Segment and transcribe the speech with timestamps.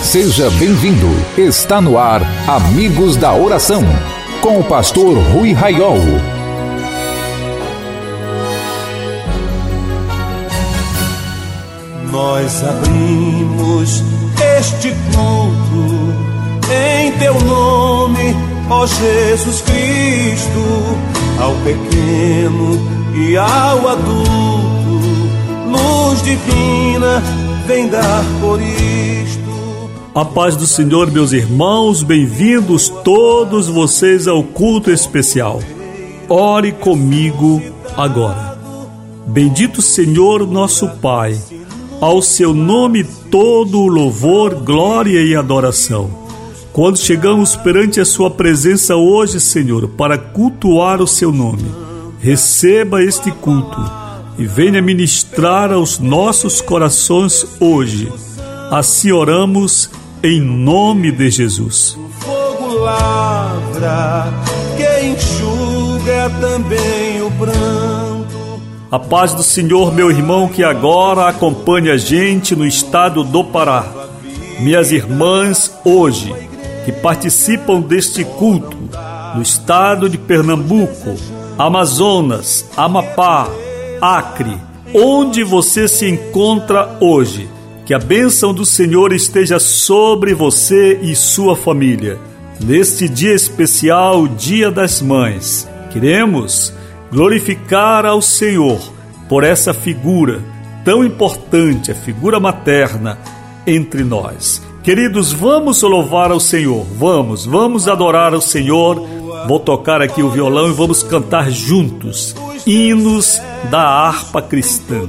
[0.00, 1.08] Seja bem-vindo.
[1.36, 3.82] Está no ar Amigos da Oração,
[4.40, 5.98] com o pastor Rui Raiol.
[12.12, 14.04] Nós abrimos
[14.58, 16.14] este culto
[16.70, 18.36] em teu nome,
[18.70, 20.96] ó Jesus Cristo,
[21.40, 22.78] ao pequeno
[23.16, 24.81] e ao adulto,
[25.72, 27.22] luz divina,
[27.66, 29.40] vem dar por isto.
[30.14, 35.60] A paz do Senhor, meus irmãos, bem-vindos todos vocês ao culto especial.
[36.28, 37.62] Ore comigo
[37.96, 38.58] agora.
[39.26, 41.38] Bendito Senhor, nosso Pai,
[42.00, 46.10] ao seu nome todo o louvor, glória e adoração.
[46.72, 51.64] Quando chegamos perante a Sua presença hoje, Senhor, para cultuar o Seu nome,
[52.18, 54.01] receba este culto
[54.42, 58.12] e venha ministrar aos nossos corações hoje.
[58.72, 59.88] Assim oramos
[60.20, 61.96] em nome de Jesus.
[62.18, 64.32] Fogo lavra,
[64.76, 68.60] que enxuga também o pranto.
[68.90, 73.86] A paz do Senhor, meu irmão, que agora acompanha a gente no estado do Pará.
[74.58, 76.34] Minhas irmãs, hoje,
[76.84, 78.76] que participam deste culto,
[79.36, 81.14] no estado de Pernambuco,
[81.56, 83.48] Amazonas, Amapá,
[84.02, 84.60] Acre,
[84.92, 87.48] onde você se encontra hoje
[87.86, 92.18] que a bênção do Senhor esteja sobre você e sua família.
[92.60, 96.74] Neste dia especial, Dia das Mães, queremos
[97.12, 98.80] glorificar ao Senhor
[99.28, 100.42] por essa figura
[100.84, 103.16] tão importante, a figura materna
[103.64, 104.60] entre nós.
[104.82, 108.96] Queridos, vamos louvar ao Senhor, vamos, vamos adorar ao Senhor.
[109.46, 112.34] Vou tocar aqui o violão e vamos cantar juntos
[112.66, 115.02] hinos da harpa cristã.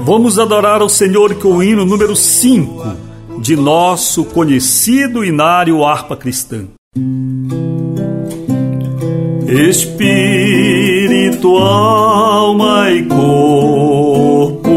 [0.00, 6.64] Vamos adorar ao Senhor com o hino número 5 de nosso conhecido inário harpa cristã.
[9.46, 14.70] Espírito, alma e corpo,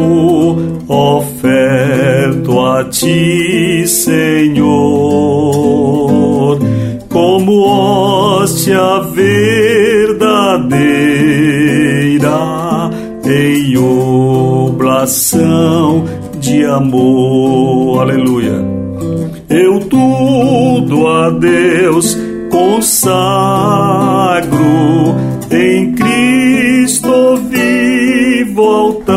[0.88, 4.70] oferto a ti, Senhor,
[7.10, 11.83] como hóstia verdadeira
[13.26, 15.24] em oblação
[16.40, 18.02] de amor.
[18.02, 18.62] Aleluia.
[19.50, 22.18] Eu tudo a Deus
[22.50, 23.16] consagro
[25.52, 29.14] em Cristo vivo altar.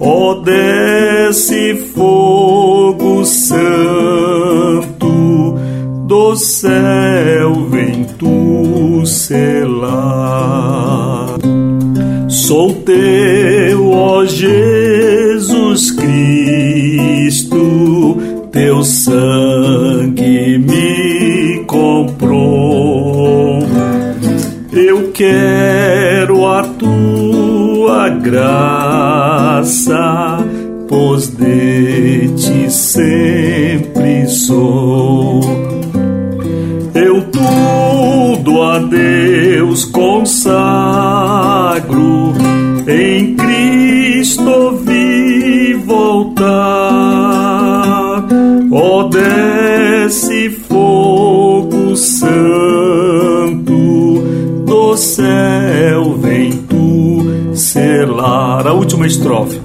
[0.00, 5.08] Ó oh, desce fogo santo
[6.06, 7.09] do céu
[19.04, 23.60] sangue me comprou.
[24.72, 29.66] Eu quero a tua graça,
[30.88, 35.40] pois de ti sempre sou.
[36.94, 40.60] Eu tudo a Deus consagro,
[42.86, 46.69] em Cristo vivo altar.
[50.10, 52.42] Desce fogo santo
[54.66, 58.66] do céu, vem tu selar.
[58.66, 59.60] A última estrofe.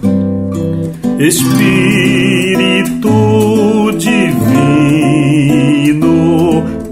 [1.18, 3.10] Espírito
[3.98, 5.04] divino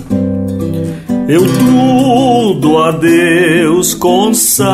[1.28, 4.68] Eu tudo a Deus consagro,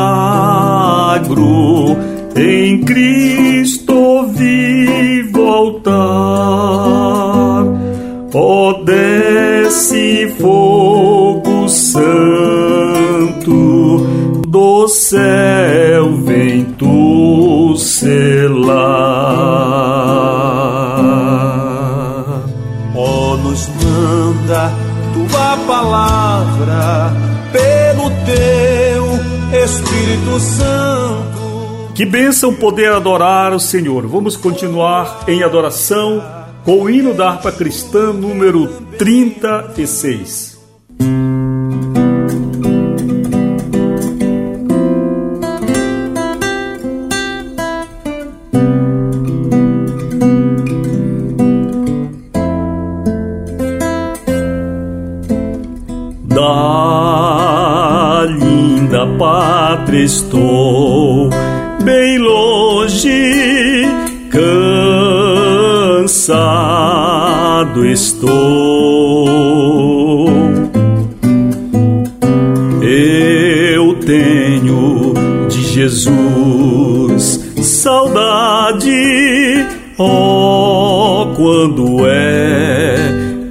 [2.33, 5.95] em Cristo vivo altar.
[8.33, 13.25] Ó, oh, desce fogo santo
[14.47, 19.14] do céu, vem tu selar.
[25.65, 27.11] Palavra
[27.51, 31.93] pelo teu Espírito Santo.
[31.93, 34.05] Que bênção poder adorar o Senhor.
[34.05, 36.23] Vamos continuar em adoração
[36.63, 38.67] com o hino da harpa cristã número
[38.97, 40.55] 36.
[60.05, 61.29] Estou
[61.83, 63.83] bem longe,
[66.05, 66.05] cansado
[67.85, 68.29] estou.
[72.83, 75.13] Eu tenho
[75.49, 78.91] de Jesus saudade,
[79.97, 82.95] oh, quando é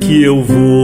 [0.00, 0.83] que eu vou?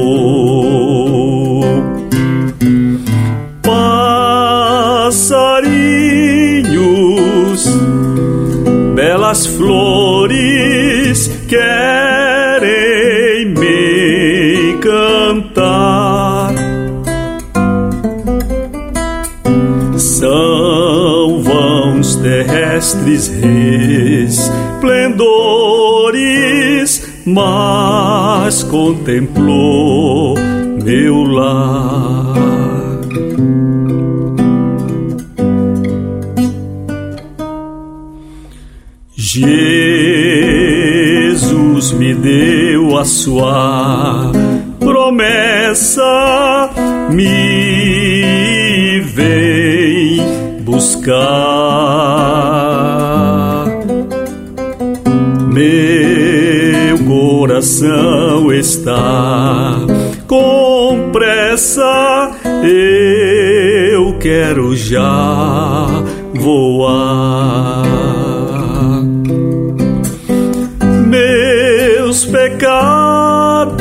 [28.51, 30.35] Mas contemplou
[30.83, 32.35] meu lar.
[39.15, 39.53] Jesus
[41.93, 44.33] me deu a sua
[44.81, 46.03] promessa,
[47.09, 51.90] me vem buscar.
[57.61, 59.77] Coração está
[60.27, 62.31] com pressa,
[62.65, 65.87] eu quero já
[66.35, 67.85] voar.
[71.07, 73.77] Meus pecados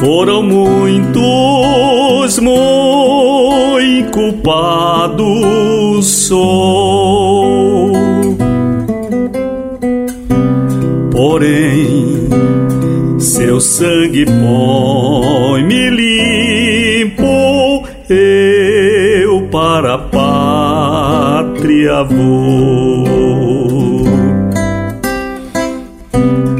[0.00, 3.70] foram muitos, muito
[4.10, 6.79] culpado sou.
[11.30, 12.28] Porém,
[13.20, 19.98] seu sangue põe-me limpo, eu para a
[21.46, 23.04] pátria vou.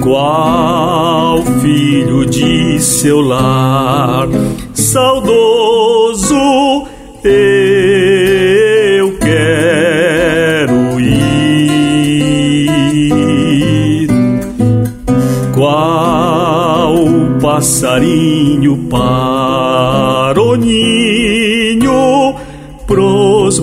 [0.05, 4.29] Qual filho de seu lar,
[4.73, 5.90] saudoso,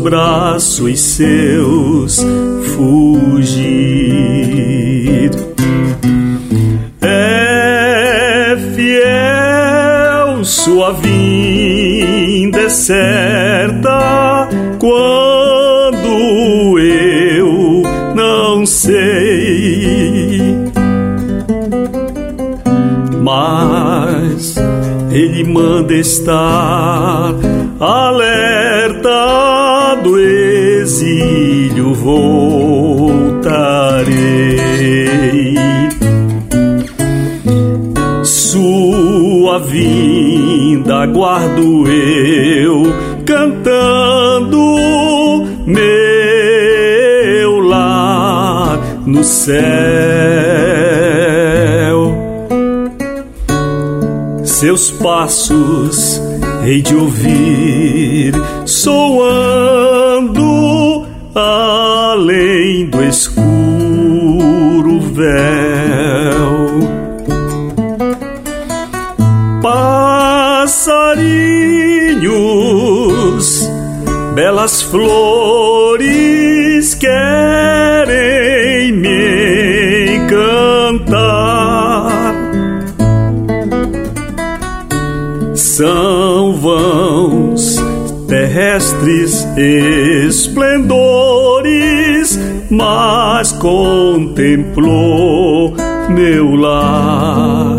[0.09, 2.25] braços seus
[2.75, 3.71] fugir.
[7.01, 14.47] É fiel sua vinda é certa
[14.79, 17.83] quando eu
[18.15, 20.55] não sei.
[23.21, 24.55] Mas
[25.11, 27.33] ele manda estar
[27.77, 28.86] do
[30.87, 33.35] exílio voltarei.
[38.23, 42.83] Sua vinda aguardo eu
[43.25, 44.77] cantando
[45.65, 49.57] meu lar no céu.
[54.45, 56.21] Seus passos
[56.65, 58.33] hei de ouvir
[58.65, 59.86] soando
[62.67, 66.67] além do escuro véu.
[69.61, 70.67] Passarinhos,
[74.35, 76.03] belas flores
[76.95, 81.07] querem me encantar.
[85.55, 87.77] São vãos
[88.27, 91.36] terrestres esplendores,
[92.69, 95.73] mas contemplou
[96.09, 97.77] meu lar.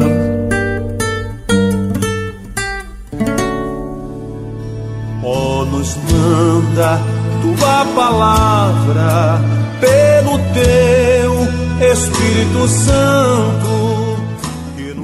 [5.22, 7.00] Ó, nos manda
[7.42, 9.40] tua palavra
[9.80, 11.46] pelo teu
[11.92, 13.68] Espírito Santo.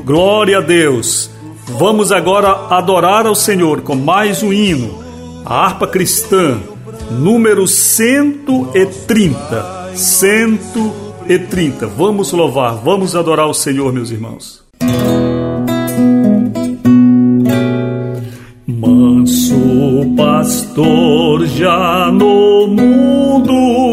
[0.04, 1.30] Glória a Deus.
[1.78, 5.02] Vamos agora adorar ao Senhor com mais um hino,
[5.44, 6.58] a harpa cristã,
[7.10, 9.73] número 130.
[9.96, 11.86] 130.
[11.86, 14.62] Vamos louvar, vamos adorar o Senhor, meus irmãos.
[18.66, 23.83] Manso pastor já no mundo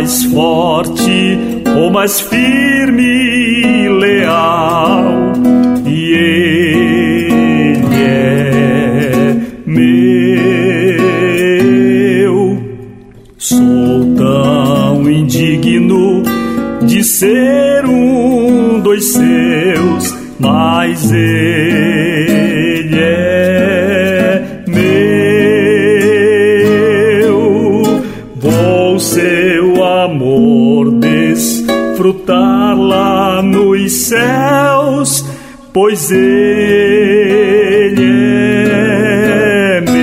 [0.00, 1.38] mais forte,
[1.76, 4.79] o mais firme e leal
[35.90, 36.20] pois ele
[38.70, 40.00] é meu.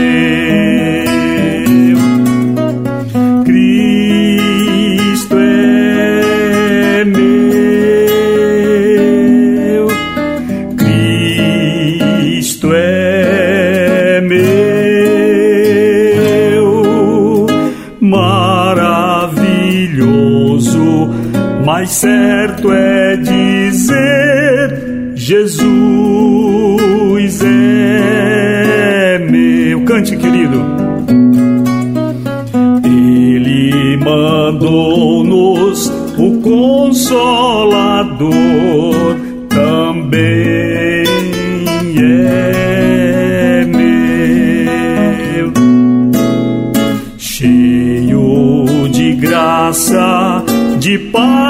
[3.46, 7.48] Cristo é meu,
[12.36, 14.58] Cristo é meu,
[18.02, 19.08] maravilhoso,
[21.64, 22.27] mas é
[25.28, 25.60] Jesus
[27.44, 29.84] é meu.
[29.84, 30.64] Cante, querido.
[32.86, 38.30] Ele mandou-nos o Consolador,
[39.50, 41.04] também
[41.98, 45.52] é meu.
[47.18, 50.42] Cheio de graça,
[50.80, 51.47] de paz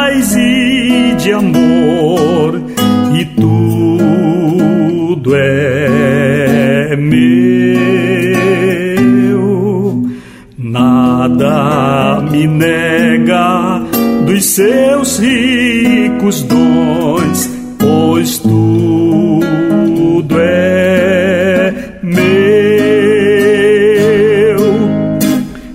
[12.32, 13.82] Me nega
[14.26, 19.46] dos seus ricos dons, pois tudo
[20.40, 21.74] é
[22.04, 22.18] meu.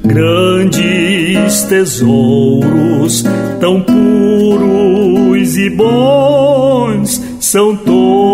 [0.04, 3.24] Grandes tesouros,
[3.60, 8.31] tão puros e bons, são todos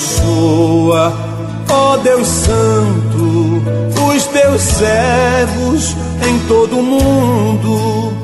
[0.00, 1.12] Abençoa,
[1.68, 3.62] ó Deus Santo,
[4.10, 5.94] os teus servos
[6.26, 8.14] em todo o mundo.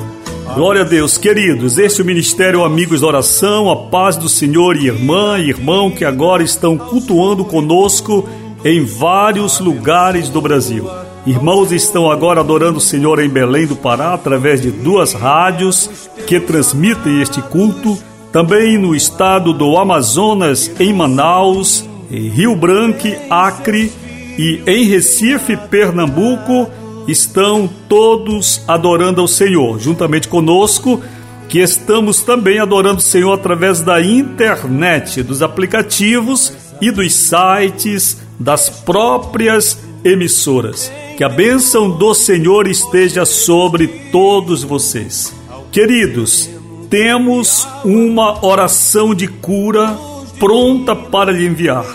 [0.55, 1.77] Glória a Deus, queridos.
[1.77, 5.91] Este é o Ministério Amigos da Oração, a paz do Senhor e irmã e irmão
[5.91, 8.27] que agora estão cultuando conosco
[8.65, 10.89] em vários lugares do Brasil.
[11.27, 15.91] Irmãos estão agora adorando o Senhor em Belém do Pará através de duas rádios
[16.27, 17.99] que transmitem este culto.
[18.37, 23.91] Também no estado do Amazonas, em Manaus, em Rio Branco, Acre
[24.37, 26.71] e em Recife, Pernambuco,
[27.09, 31.01] estão todos adorando ao Senhor, juntamente conosco,
[31.49, 38.69] que estamos também adorando o Senhor através da internet, dos aplicativos e dos sites das
[38.69, 40.93] próprias emissoras.
[41.17, 45.35] Que a bênção do Senhor esteja sobre todos vocês.
[45.73, 46.51] Queridos,
[46.91, 49.97] temos uma oração de cura
[50.39, 51.87] pronta para lhe enviar,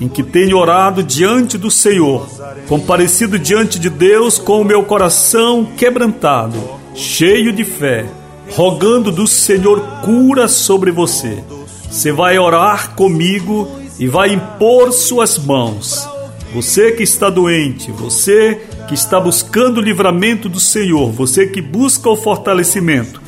[0.00, 2.26] em que tenho orado diante do Senhor,
[2.68, 6.58] comparecido diante de Deus com o meu coração quebrantado,
[6.94, 8.06] cheio de fé,
[8.50, 11.42] rogando do Senhor cura sobre você.
[11.90, 16.08] Você vai orar comigo e vai impor suas mãos
[16.54, 22.08] você que está doente, você que está buscando o livramento do Senhor, você que busca
[22.08, 23.20] o fortalecimento,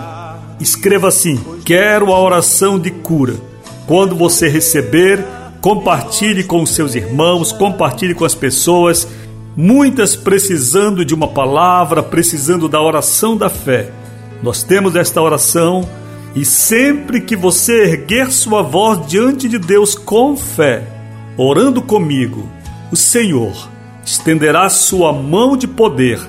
[0.59, 3.48] Escreva assim: Quero a oração de cura.
[3.89, 5.25] Quando você receber,
[5.61, 9.07] compartilhe com os seus irmãos, compartilhe com as pessoas,
[9.57, 13.89] muitas precisando de uma palavra, precisando da oração da fé.
[14.43, 15.89] Nós temos esta oração
[16.35, 20.83] e sempre que você erguer sua voz diante de Deus com fé,
[21.35, 22.47] orando comigo,
[22.91, 23.71] o Senhor
[24.05, 26.19] estenderá sua mão de poder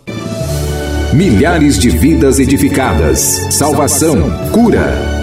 [1.14, 3.20] Milhares de vidas edificadas,
[3.52, 5.23] salvação, cura.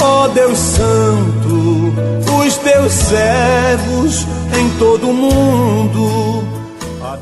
[0.00, 1.92] Ó Deus Santo,
[2.44, 4.26] os teus servos
[4.58, 6.44] em todo o mundo.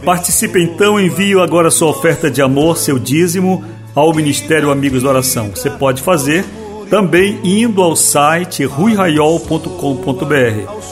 [0.04, 5.50] Participe então, envie agora sua oferta de amor, seu dízimo, ao Ministério Amigos da Oração.
[5.54, 6.44] Você pode fazer
[6.90, 9.68] também indo ao site ruiraiol.com.br.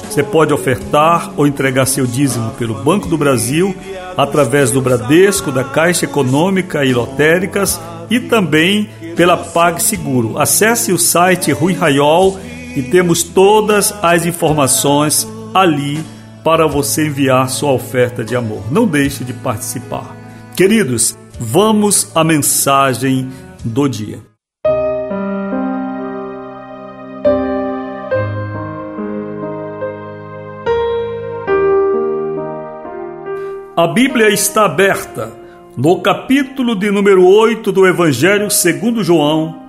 [0.09, 3.75] Você pode ofertar ou entregar seu dízimo pelo Banco do Brasil,
[4.17, 7.79] através do Bradesco, da Caixa Econômica e Lotéricas
[8.11, 10.39] e também pela PagSeguro.
[10.39, 12.39] Acesse o site Rui Raiol
[12.77, 16.03] e temos todas as informações ali
[16.45, 18.73] para você enviar sua oferta de amor.
[18.73, 20.17] Não deixe de participar.
[20.57, 23.29] Queridos, vamos à mensagem
[23.65, 24.19] do dia.
[33.77, 35.40] A Bíblia está aberta
[35.83, 39.63] no capítulo de número 8 do Evangelho segundo João,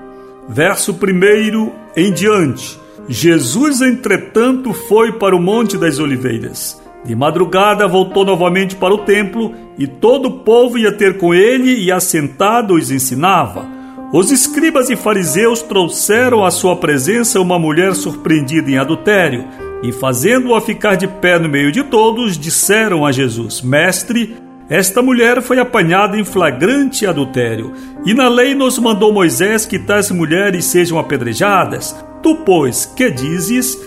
[0.49, 6.83] verso 1 em diante, Jesus, entretanto, foi para o Monte das Oliveiras.
[7.05, 11.81] De madrugada voltou novamente para o templo, e todo o povo ia ter com ele,
[11.81, 13.65] e assentado os ensinava.
[14.11, 19.45] Os escribas e fariseus trouxeram à sua presença uma mulher surpreendida em adultério,
[19.81, 24.35] e fazendo-a ficar de pé no meio de todos, disseram a Jesus: Mestre,
[24.71, 27.73] esta mulher foi apanhada em flagrante adultério,
[28.05, 31.93] e na lei nos mandou Moisés que tais mulheres sejam apedrejadas.
[32.23, 33.77] Tu, pois, que dizes?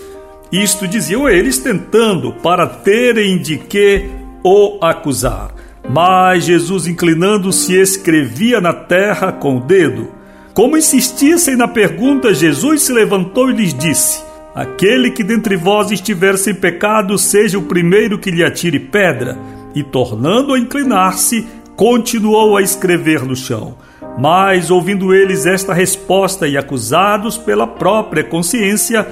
[0.51, 4.07] Isto diziam eles, tentando, para terem de que
[4.43, 5.55] o acusar.
[5.89, 10.11] Mas Jesus, inclinando-se, escrevia na terra com o dedo.
[10.53, 16.37] Como insistissem na pergunta, Jesus se levantou e lhes disse: Aquele que dentre vós estiver
[16.37, 19.35] sem pecado, seja o primeiro que lhe atire pedra
[19.75, 23.75] e, tornando a inclinar-se, continuou a escrever no chão.
[24.17, 29.05] Mas, ouvindo eles esta resposta e acusados pela própria consciência,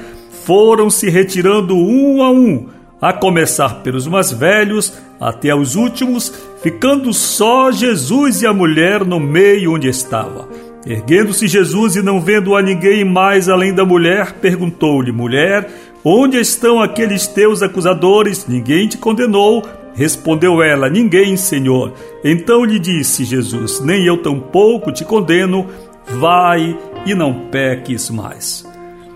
[0.45, 2.67] foram se retirando um a um,
[3.01, 9.19] a começar pelos mais velhos até os últimos, ficando só Jesus e a mulher no
[9.19, 10.47] meio onde estava.
[10.85, 15.69] Erguendo-se Jesus e não vendo a ninguém mais além da mulher, perguntou-lhe: Mulher,
[16.03, 18.45] onde estão aqueles teus acusadores?
[18.47, 19.63] Ninguém te condenou?
[19.93, 21.93] Respondeu ela: Ninguém, Senhor.
[22.23, 25.67] Então lhe disse Jesus: Nem eu tampouco te condeno.
[26.05, 28.65] Vai e não peques mais.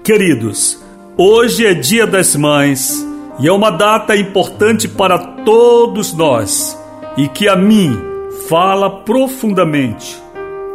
[0.04, 0.82] Queridos,
[1.18, 3.06] hoje é Dia das Mães
[3.40, 6.80] e é uma data importante para todos nós
[7.18, 8.00] e que a mim
[8.48, 10.22] fala profundamente,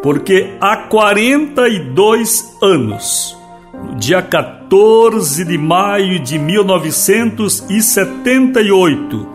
[0.02, 3.38] porque há 42 anos,
[3.72, 9.31] no dia 14 de maio de 1978,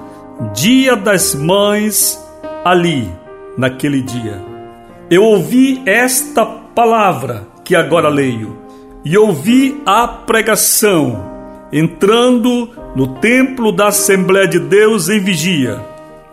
[0.53, 2.23] Dia das Mães,
[2.63, 3.09] ali,
[3.57, 4.39] naquele dia.
[5.09, 8.55] Eu ouvi esta palavra que agora leio
[9.03, 11.23] e ouvi a pregação
[11.71, 15.81] entrando no templo da Assembleia de Deus em vigia,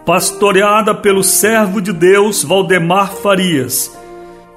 [0.04, 3.96] pastoreada pelo servo de Deus Valdemar Farias,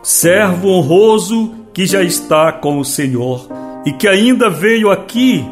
[0.04, 3.48] servo honroso que já está com o Senhor
[3.86, 5.46] e que ainda veio aqui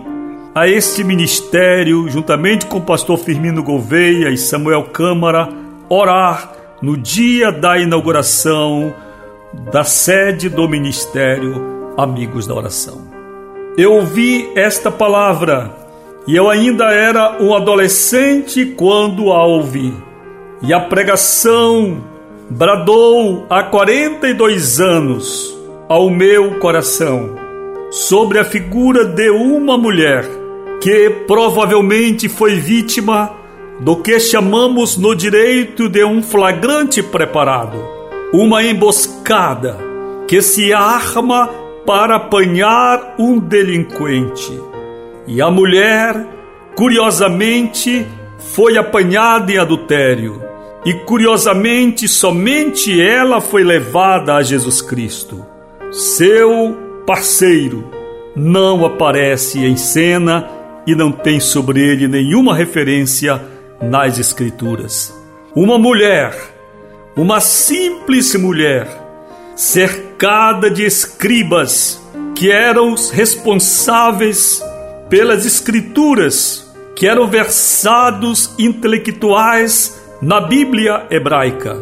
[0.55, 5.49] a este ministério, juntamente com o pastor Firmino Gouveia e Samuel Câmara,
[5.89, 8.95] orar no dia da inauguração
[9.69, 13.01] da sede do ministério Amigos da Oração.
[13.77, 15.75] Eu ouvi esta palavra
[16.25, 19.93] e eu ainda era um adolescente quando a ouvi.
[20.61, 22.01] E a pregação
[22.49, 25.53] bradou há 42 anos
[25.89, 27.35] ao meu coração
[27.91, 30.44] sobre a figura de uma mulher
[30.85, 33.35] que provavelmente foi vítima
[33.79, 37.83] do que chamamos no direito de um flagrante preparado,
[38.31, 39.79] uma emboscada
[40.27, 41.49] que se arma
[41.87, 44.61] para apanhar um delinquente.
[45.25, 46.23] E a mulher,
[46.75, 48.05] curiosamente,
[48.53, 50.39] foi apanhada em adultério.
[50.85, 55.43] E curiosamente, somente ela foi levada a Jesus Cristo.
[55.91, 57.89] Seu parceiro
[58.35, 60.54] não aparece em cena
[60.85, 63.41] e não tem sobre ele nenhuma referência
[63.81, 65.13] nas Escrituras.
[65.55, 66.35] Uma mulher,
[67.15, 68.87] uma simples mulher,
[69.55, 72.01] cercada de escribas
[72.35, 74.61] que eram os responsáveis
[75.09, 81.77] pelas Escrituras, que eram versados intelectuais na Bíblia hebraica,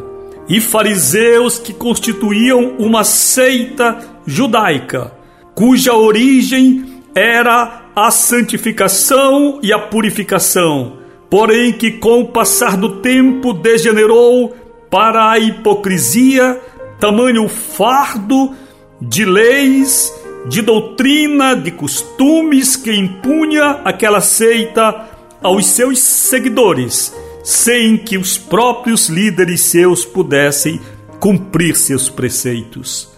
[0.47, 5.11] e fariseus que constituíam uma seita judaica,
[5.55, 10.97] cuja origem era a santificação e a purificação,
[11.29, 14.55] porém que com o passar do tempo degenerou
[14.89, 16.59] para a hipocrisia,
[16.99, 18.53] tamanho fardo
[19.01, 20.13] de leis,
[20.47, 25.09] de doutrina, de costumes que impunha aquela seita
[25.41, 30.79] aos seus seguidores, sem que os próprios líderes seus pudessem
[31.19, 33.11] cumprir seus preceitos.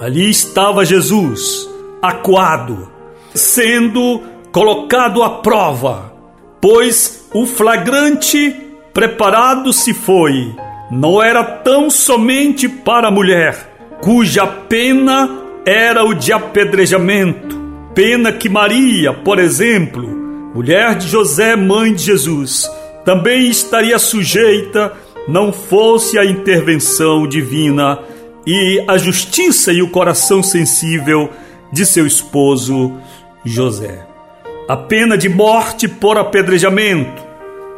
[0.00, 1.68] Ali estava Jesus,
[2.02, 2.89] acuado,
[3.34, 6.12] sendo colocado à prova,
[6.60, 8.54] pois o flagrante
[8.92, 10.54] preparado se foi,
[10.90, 17.58] não era tão somente para a mulher, cuja pena era o de apedrejamento,
[17.94, 20.06] pena que Maria, por exemplo,
[20.54, 22.68] mulher de José, mãe de Jesus,
[23.04, 24.92] também estaria sujeita
[25.28, 27.98] não fosse a intervenção divina
[28.46, 31.30] e a justiça e o coração sensível
[31.72, 32.96] de seu esposo
[33.44, 34.06] José.
[34.68, 37.22] A pena de morte por apedrejamento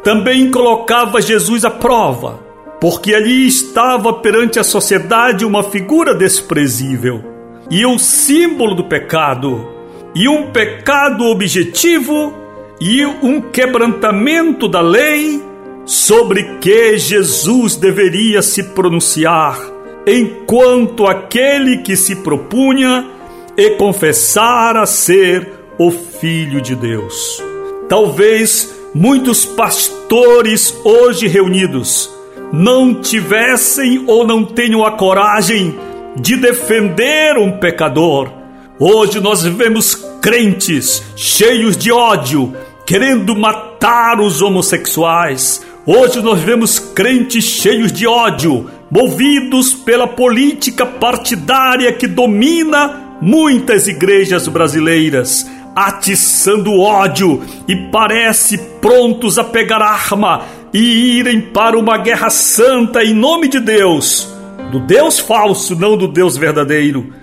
[0.03, 2.39] também colocava Jesus à prova,
[2.79, 7.23] porque ali estava perante a sociedade uma figura desprezível
[7.71, 9.69] e o símbolo do pecado,
[10.13, 12.33] e um pecado objetivo
[12.79, 15.41] e um quebrantamento da lei
[15.85, 19.57] sobre que Jesus deveria se pronunciar,
[20.05, 23.07] enquanto aquele que se propunha
[23.57, 27.41] e confessara ser o Filho de Deus.
[27.87, 32.09] Talvez muitos pastores hoje reunidos
[32.51, 35.75] não tivessem ou não tenham a coragem
[36.15, 38.31] de defender um pecador.
[38.79, 45.65] Hoje nós vemos crentes cheios de ódio, querendo matar os homossexuais.
[45.85, 54.49] Hoje nós vemos crentes cheios de ódio, movidos pela política partidária que domina muitas igrejas
[54.49, 63.01] brasileiras atiçando ódio e parece prontos a pegar arma e irem para uma guerra santa
[63.01, 64.27] em nome de Deus,
[64.71, 67.13] do Deus falso, não do Deus verdadeiro,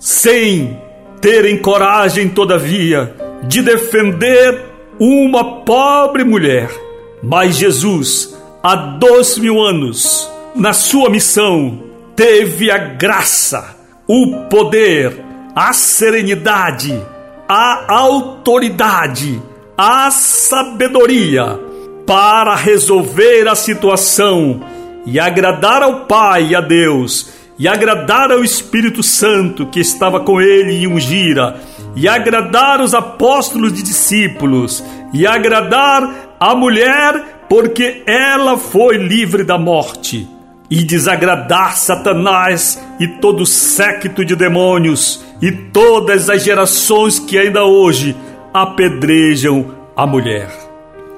[0.00, 0.80] sem
[1.20, 3.14] terem coragem, todavia,
[3.46, 4.62] de defender
[4.98, 6.70] uma pobre mulher.
[7.22, 11.82] Mas Jesus, há dois mil anos, na sua missão,
[12.16, 13.76] teve a graça,
[14.06, 17.00] o poder, a serenidade,
[17.48, 19.40] a autoridade,
[19.78, 21.60] a sabedoria
[22.04, 24.60] para resolver a situação
[25.06, 30.40] e agradar ao Pai e a Deus, e agradar ao Espírito Santo que estava com
[30.40, 31.60] ele e ungira,
[31.94, 39.56] e agradar os apóstolos e discípulos, e agradar a mulher, porque ela foi livre da
[39.56, 40.28] morte,
[40.70, 47.64] e desagradar Satanás e todo o séquito de demônios e todas as gerações que ainda
[47.64, 48.16] hoje
[48.52, 50.48] apedrejam a mulher.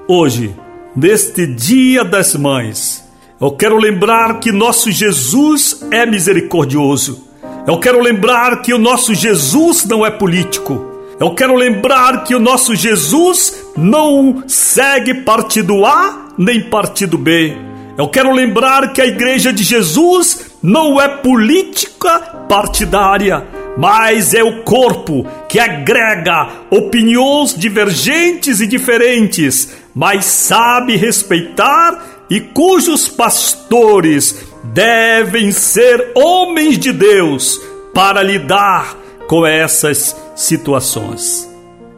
[0.08, 0.54] Hoje,
[0.94, 3.06] neste Dia das Mães,
[3.40, 7.26] eu quero lembrar que nosso Jesus é misericordioso.
[7.66, 10.96] Eu quero lembrar que o nosso Jesus não é político.
[11.18, 17.65] Eu quero lembrar que o nosso Jesus não segue partido A nem partido B.
[17.98, 24.62] Eu quero lembrar que a Igreja de Jesus não é política partidária, mas é o
[24.62, 36.12] corpo que agrega opiniões divergentes e diferentes, mas sabe respeitar e cujos pastores devem ser
[36.14, 37.60] homens de Deus
[37.94, 41.48] para lidar com essas situações.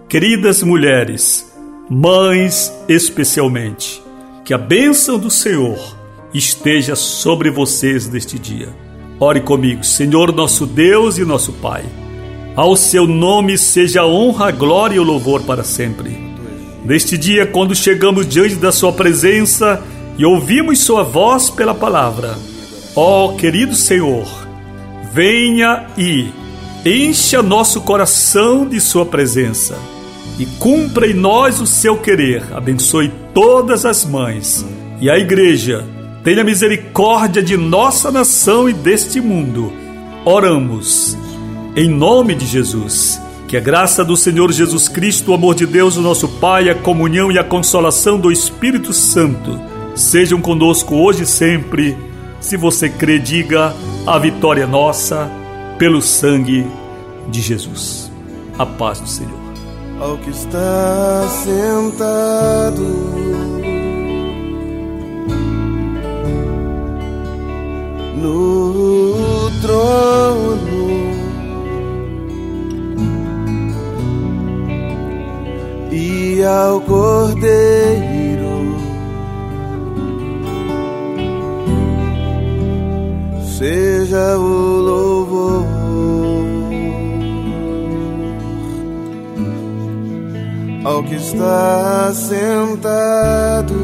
[0.09, 1.51] Queridas mulheres,
[1.91, 4.03] mães especialmente,
[4.49, 5.79] que a bênção do Senhor
[6.33, 8.71] esteja sobre vocês neste dia.
[9.21, 11.85] Ore comigo, Senhor nosso Deus e nosso Pai.
[12.57, 16.17] Ao seu nome seja a honra, a glória e o louvor para sempre.
[16.83, 19.83] Neste dia, quando chegamos diante da Sua presença,
[20.17, 22.35] e ouvimos Sua voz pela palavra.
[22.97, 24.27] Ó querido Senhor,
[25.13, 26.31] venha e
[26.87, 29.77] encha nosso coração de Sua presença
[30.39, 32.45] e cumpra em nós o seu querer.
[32.55, 34.67] Abençoe todas as mães
[35.01, 35.87] e a igreja.
[36.25, 39.73] Tenha misericórdia de nossa nação e deste mundo.
[40.25, 41.17] Oramos
[41.77, 43.23] em nome de Jesus.
[43.47, 46.75] Que a graça do Senhor Jesus Cristo, o amor de Deus, o nosso Pai, a
[46.75, 49.57] comunhão e a consolação do Espírito Santo
[49.95, 51.97] sejam conosco hoje e sempre.
[52.41, 53.73] Se você crê, diga:
[54.05, 55.31] a vitória é nossa
[55.79, 56.67] pelo sangue
[57.29, 58.11] de Jesus.
[58.59, 59.38] A paz do Senhor.
[60.01, 62.87] Ao que está sentado.
[68.17, 70.79] No trono
[75.93, 78.18] e ao Cordeiro
[91.09, 93.75] que está sentado.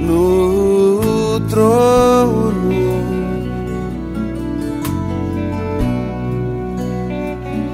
[0.00, 2.72] No trono.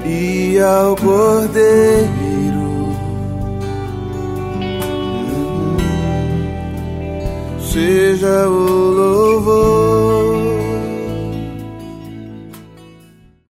[0.05, 2.11] E ao cordeiro.
[7.59, 10.20] Seja o